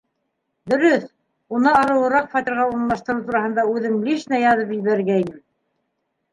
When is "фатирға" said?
2.33-2.67